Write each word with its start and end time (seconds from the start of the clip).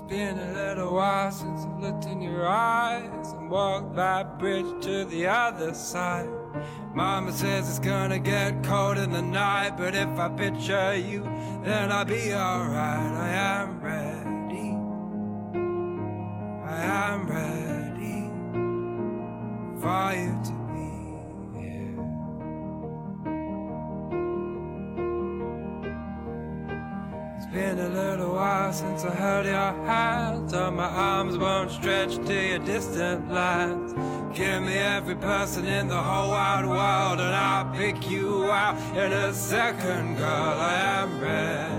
It's 0.00 0.08
been 0.08 0.38
a 0.38 0.52
little 0.54 0.94
while 0.94 1.30
since 1.30 1.66
I've 1.66 1.78
looked 1.78 2.06
in 2.06 2.22
your 2.22 2.48
eyes 2.48 3.32
and 3.32 3.50
walked 3.50 3.94
that 3.96 4.38
bridge 4.38 4.82
to 4.84 5.04
the 5.04 5.26
other 5.26 5.74
side. 5.74 6.30
Mama 6.94 7.32
says 7.32 7.68
it's 7.68 7.78
gonna 7.78 8.18
get 8.18 8.64
cold 8.64 8.96
in 8.96 9.10
the 9.10 9.20
night, 9.20 9.76
but 9.76 9.94
if 9.94 10.08
I 10.18 10.30
picture 10.30 10.96
you, 10.96 11.22
then 11.62 11.92
I'll 11.92 12.06
be 12.06 12.32
alright. 12.32 13.12
I 13.12 13.28
am 13.28 13.80
ready. 13.82 14.70
I 16.66 16.82
am 16.82 17.28
ready 17.28 17.49
while 28.70 28.78
since 28.78 29.04
I 29.04 29.14
held 29.14 29.46
your 29.46 29.86
hand. 29.86 30.50
So 30.50 30.70
my 30.70 30.84
arms 30.84 31.36
won't 31.36 31.70
stretch 31.70 32.16
to 32.26 32.34
your 32.34 32.58
distant 32.60 33.30
lands. 33.32 33.92
Give 34.36 34.62
me 34.62 34.74
every 34.74 35.16
person 35.16 35.66
in 35.66 35.88
the 35.88 36.00
whole 36.00 36.30
wide 36.30 36.66
world, 36.66 37.20
and 37.20 37.34
I'll 37.34 37.74
pick 37.74 38.08
you 38.08 38.50
out 38.50 38.76
in 38.96 39.12
a 39.12 39.34
second, 39.34 40.16
girl. 40.16 40.54
I 40.58 40.74
am 41.02 41.20
ready. 41.20 41.69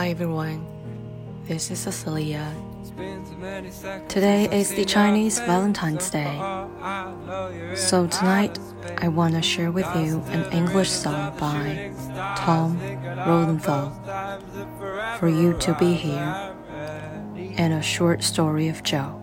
Hi 0.00 0.08
everyone, 0.08 0.64
this 1.44 1.70
is 1.70 1.80
Cecilia. 1.80 2.50
Today 4.08 4.48
is 4.50 4.74
the 4.74 4.86
Chinese 4.86 5.38
Valentine's 5.40 6.08
Day. 6.08 6.40
So 7.74 8.06
tonight, 8.06 8.58
I 8.96 9.08
want 9.08 9.34
to 9.34 9.42
share 9.42 9.70
with 9.70 9.84
you 9.96 10.22
an 10.28 10.50
English 10.52 10.88
song 10.88 11.36
by 11.36 11.92
Tom 12.38 12.80
Rosenthal, 13.26 13.90
For 15.18 15.28
You 15.28 15.52
to 15.58 15.74
Be 15.74 15.92
Here, 15.92 16.54
and 17.58 17.74
a 17.74 17.82
short 17.82 18.22
story 18.22 18.68
of 18.68 18.82
Joe. 18.82 19.18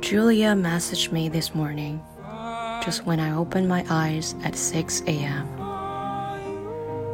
Julia 0.00 0.54
messaged 0.54 1.10
me 1.10 1.28
this 1.28 1.56
morning, 1.56 2.00
just 2.82 3.06
when 3.06 3.20
I 3.20 3.32
opened 3.32 3.68
my 3.68 3.84
eyes 3.88 4.34
at 4.42 4.56
6 4.56 5.02
a.m. 5.06 5.46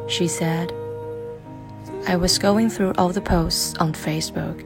She 0.08 0.26
said, 0.26 0.72
I 2.06 2.16
was 2.16 2.38
going 2.38 2.70
through 2.70 2.94
all 2.96 3.10
the 3.10 3.20
posts 3.20 3.74
on 3.78 3.92
Facebook 3.92 4.64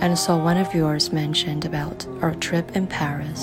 and 0.00 0.16
saw 0.16 0.42
one 0.42 0.56
of 0.56 0.72
yours 0.72 1.12
mentioned 1.12 1.64
about 1.64 2.06
our 2.22 2.34
trip 2.36 2.76
in 2.76 2.86
Paris. 2.86 3.42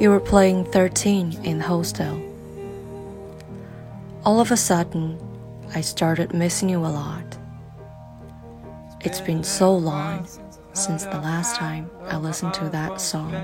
You 0.00 0.10
were 0.10 0.20
playing 0.20 0.66
13 0.66 1.40
in 1.42 1.58
the 1.58 1.64
hostel. 1.64 2.22
All 4.24 4.40
of 4.40 4.52
a 4.52 4.56
sudden, 4.56 5.18
I 5.74 5.80
started 5.80 6.32
missing 6.32 6.68
you 6.68 6.78
a 6.78 6.86
lot. 6.86 7.38
It's 9.00 9.20
been 9.20 9.42
so 9.42 9.74
long 9.74 10.28
since 10.76 11.04
the 11.04 11.18
last 11.18 11.56
time 11.56 11.90
I 12.04 12.16
listened 12.16 12.54
to 12.54 12.68
that 12.70 13.00
song. 13.00 13.34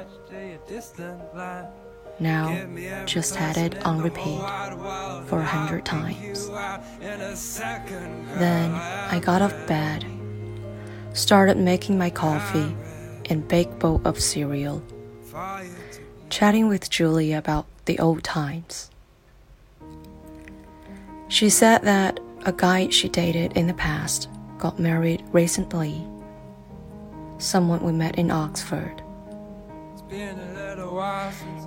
Now, 2.21 2.67
just 3.07 3.35
had 3.35 3.57
it 3.57 3.85
on 3.87 4.03
repeat 4.03 4.39
for 5.27 5.41
a 5.41 5.45
hundred 5.45 5.85
times. 5.85 6.49
Then 8.39 8.71
I 8.75 9.21
got 9.23 9.43
off 9.43 9.55
bed, 9.67 10.05
started 11.15 11.57
making 11.57 11.99
my 11.99 12.11
coffee 12.11 12.77
and 13.31 13.49
big 13.49 13.79
bowl 13.79 14.01
of 14.05 14.21
cereal, 14.21 14.83
chatting 16.29 16.69
with 16.69 16.91
Julie 16.91 17.33
about 17.33 17.67
the 17.87 17.99
old 17.99 18.23
times. 18.23 18.91
She 21.29 21.49
said 21.49 21.83
that 21.85 22.21
a 22.45 22.53
guy 22.53 22.91
she 22.91 23.09
dated 23.09 23.57
in 23.57 23.67
the 23.67 23.75
past 23.75 24.29
got 24.59 24.79
married 24.79 25.25
recently, 25.33 26.05
someone 27.43 27.83
we 27.83 27.93
met 27.93 28.17
in 28.17 28.31
Oxford. 28.31 29.03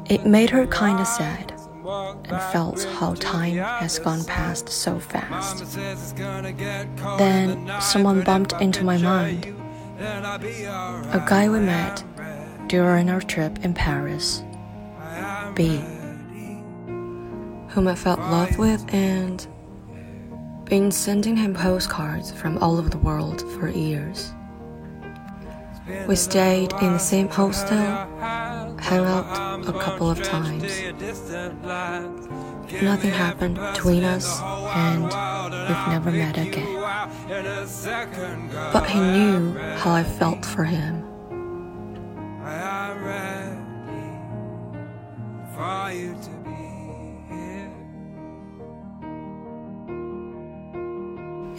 It 0.10 0.26
made 0.26 0.50
her 0.50 0.66
kinda 0.68 1.06
sad 1.06 1.54
and 1.86 2.42
felt 2.52 2.84
how 3.00 3.14
time 3.16 3.58
has 3.58 4.00
gone 4.00 4.24
past 4.26 4.70
so 4.70 5.00
fast. 5.00 5.64
Then 7.18 7.72
someone 7.80 8.22
bumped 8.22 8.54
into 8.62 8.84
my 8.84 8.98
mind. 8.98 9.54
A 10.00 11.24
guy 11.28 11.48
we 11.50 11.60
met 11.60 12.04
during 12.68 13.10
our 13.10 13.22
trip 13.22 13.64
in 13.64 13.74
Paris, 13.74 14.44
B, 15.56 15.78
whom 17.70 17.88
I 17.88 17.96
felt 17.96 18.20
love 18.20 18.58
with 18.58 18.84
and 18.94 19.46
been 20.66 20.92
sending 20.92 21.38
him 21.38 21.54
postcards 21.54 22.32
from 22.32 22.58
all 22.58 22.78
over 22.78 22.90
the 22.90 22.98
world 22.98 23.42
for 23.54 23.70
years. 23.70 24.35
We 26.08 26.16
stayed 26.16 26.74
in 26.82 26.94
the 26.94 27.00
same 27.00 27.30
hostel, 27.30 27.78
hung 27.78 29.06
out 29.06 29.68
a 29.68 29.74
couple 29.74 30.10
of 30.10 30.22
times. 30.24 30.64
Nothing 32.82 33.12
happened 33.12 33.56
between 33.56 34.04
us, 34.04 34.42
and 34.42 35.04
we've 35.04 35.88
never 35.90 36.10
met 36.12 36.38
again. 36.38 36.82
But 38.74 38.90
he 38.90 39.00
knew 39.00 39.54
how 39.78 39.92
I 39.92 40.04
felt 40.04 40.44
for 40.44 40.64
him. 40.64 41.04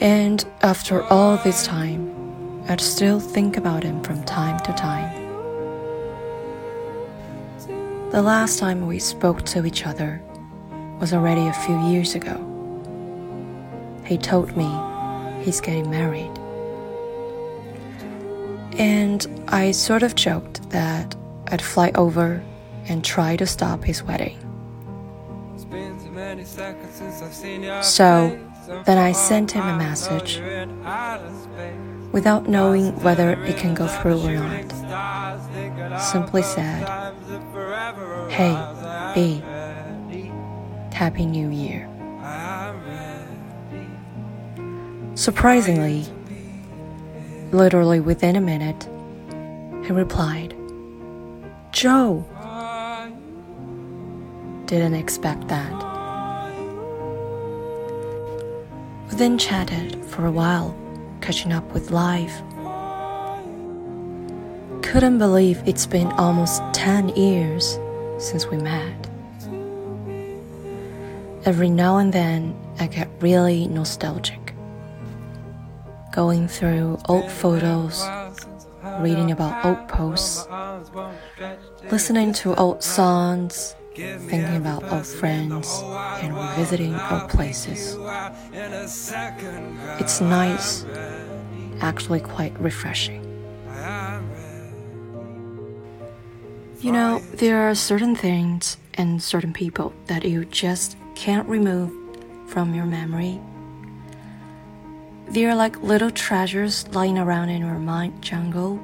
And 0.00 0.44
after 0.62 1.03
all 1.04 1.37
this 1.38 1.64
time, 1.64 2.06
I'd 2.69 2.81
still 2.81 3.21
think 3.21 3.56
about 3.56 3.84
him 3.84 4.03
from 4.03 4.25
time 4.25 4.59
to 4.65 4.72
time. 4.72 5.15
The 8.10 8.21
last 8.21 8.59
time 8.59 8.88
we 8.88 8.99
spoke 8.99 9.44
to 9.47 9.65
each 9.65 9.87
other 9.87 10.21
was 10.99 11.12
already 11.12 11.47
a 11.47 11.53
few 11.53 11.81
years 11.87 12.16
ago. 12.16 12.43
He 14.05 14.19
told 14.19 14.56
me 14.56 14.69
he's 15.44 15.60
getting 15.60 15.88
married. 15.91 16.32
And 18.81 19.44
I 19.47 19.71
sort 19.71 20.03
of 20.03 20.16
joked 20.16 20.69
that 20.71 21.15
I'd 21.47 21.62
fly 21.62 21.93
over 21.94 22.43
and 22.88 23.05
try 23.05 23.37
to 23.37 23.47
stop 23.47 23.84
his 23.84 24.03
wedding. 24.03 24.38
So, 27.82 28.38
then 28.85 28.99
I 28.99 29.12
sent 29.12 29.52
him 29.52 29.64
a 29.64 29.76
message 29.79 30.41
without 32.12 32.49
knowing 32.49 32.99
whether 33.03 33.32
it 33.44 33.56
can 33.56 33.75
go 33.75 33.87
through 33.87 34.20
or 34.20 34.35
not. 34.35 36.00
Simply 36.00 36.43
said, 36.43 36.87
Hey, 38.31 38.55
B, 39.14 39.43
Happy 40.93 41.26
New 41.26 41.50
Year. 41.50 41.88
Surprisingly, 45.14 46.05
literally 47.53 48.00
within 48.00 48.37
a 48.37 48.41
minute, 48.41 48.88
he 49.87 49.93
replied, 49.93 50.55
Joe. 51.73 52.25
Didn't 54.67 54.94
expect 54.94 55.49
that. 55.49 55.73
We 59.08 59.17
then 59.17 59.38
chatted 59.38 60.05
for 60.06 60.26
a 60.26 60.32
while, 60.32 60.76
catching 61.26 61.52
up 61.52 61.73
with 61.73 61.90
life. 61.90 62.40
Couldn't 64.81 65.19
believe 65.19 65.61
it's 65.67 65.84
been 65.84 66.06
almost 66.12 66.62
10 66.73 67.08
years 67.17 67.81
since 68.19 68.46
we 68.46 68.56
met. 68.58 68.94
Every 71.44 71.69
now 71.69 71.96
and 71.96 72.12
then, 72.12 72.55
I 72.78 72.87
get 72.87 73.08
really 73.19 73.67
nostalgic. 73.67 74.55
Going 76.12 76.46
through 76.46 76.96
old 77.08 77.29
photos, 77.29 78.06
reading 79.00 79.32
about 79.32 79.67
old 79.67 79.88
posts, 79.88 80.46
listening 81.90 82.34
to 82.34 82.55
old 82.55 82.84
songs, 82.84 83.75
thinking 83.96 84.56
about 84.56 84.84
old 84.93 85.06
friends, 85.06 85.82
and 86.22 86.34
revisiting 86.34 86.94
old 87.10 87.28
places. 87.31 87.96
It's 89.98 90.20
nice, 90.20 90.84
actually, 91.81 92.20
quite 92.20 92.58
refreshing. 92.60 93.22
You 96.81 96.93
know, 96.93 97.20
there 97.34 97.69
are 97.69 97.75
certain 97.75 98.14
things 98.14 98.76
and 98.94 99.22
certain 99.22 99.52
people 99.52 99.94
that 100.06 100.25
you 100.25 100.44
just 100.44 100.96
can't 101.14 101.48
remove 101.48 101.90
from 102.48 102.75
your 102.75 102.84
memory. 102.84 103.40
They 105.28 105.46
are 105.46 105.54
like 105.54 105.82
little 105.82 106.10
treasures 106.10 106.87
lying 106.88 107.19
around 107.19 107.48
in 107.48 107.62
your 107.62 107.78
mind 107.78 108.22
jungle, 108.22 108.78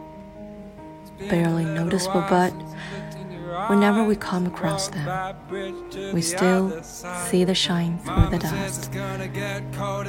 barely 1.29 1.65
noticeable, 1.65 2.25
but 2.29 2.53
whenever 3.69 4.05
we 4.05 4.17
come 4.17 4.47
across 4.47 4.89
them, 4.89 5.37
we 6.13 6.23
still 6.23 6.83
see 6.83 7.45
the 7.45 7.55
shine 7.55 7.99
through 7.99 8.29
the 8.31 8.39
dust. 8.39 8.91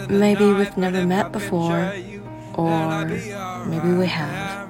Maybe 0.09 0.51
we've 0.53 0.77
never 0.77 1.05
met 1.05 1.31
before, 1.31 1.93
or 2.55 3.05
maybe 3.65 3.91
we 3.93 4.07
have. 4.07 4.69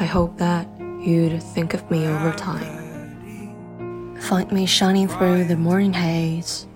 I 0.00 0.04
hope 0.04 0.38
that 0.38 0.68
you'd 1.00 1.42
think 1.42 1.74
of 1.74 1.90
me 1.90 2.06
over 2.06 2.32
time. 2.32 4.16
Find 4.20 4.50
me 4.52 4.66
shining 4.66 5.08
through 5.08 5.44
the 5.44 5.56
morning 5.56 5.92
haze, 5.92 6.66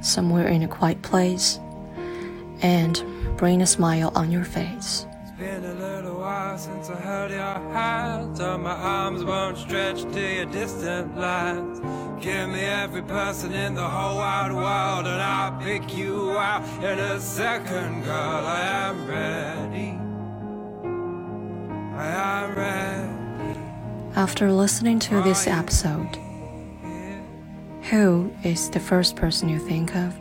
somewhere 0.00 0.48
in 0.48 0.62
a 0.62 0.68
quiet 0.68 1.02
place, 1.02 1.60
and 2.62 3.02
bring 3.36 3.62
a 3.62 3.66
smile 3.66 4.10
on 4.14 4.30
your 4.30 4.44
face. 4.44 5.06
Been 5.38 5.64
a 5.64 5.74
little 5.74 6.18
while 6.18 6.58
since 6.58 6.90
I 6.90 6.96
held 7.00 7.30
your 7.30 7.72
hand. 7.72 8.40
All 8.40 8.58
my 8.58 8.72
arms 8.72 9.22
won't 9.22 9.56
stretch 9.56 10.02
to 10.02 10.20
your 10.20 10.46
distant 10.46 11.16
lands. 11.16 11.78
Give 12.20 12.48
me 12.48 12.58
every 12.58 13.02
person 13.02 13.52
in 13.52 13.74
the 13.74 13.88
whole 13.88 14.16
wide 14.16 14.52
world, 14.52 15.06
and 15.06 15.22
I'll 15.22 15.56
pick 15.60 15.96
you 15.96 16.36
out 16.36 16.64
in 16.82 16.98
a 16.98 17.20
second, 17.20 18.02
girl. 18.02 18.46
I 18.46 18.60
am 18.88 19.06
ready. 19.06 19.90
I 21.96 22.08
am 22.42 22.54
ready. 22.56 23.60
After 24.16 24.50
listening 24.50 24.98
to 24.98 25.22
this 25.22 25.46
episode, 25.46 26.18
who 27.90 28.32
is 28.42 28.70
the 28.70 28.80
first 28.80 29.14
person 29.14 29.48
you 29.48 29.60
think 29.60 29.94
of? 29.94 30.18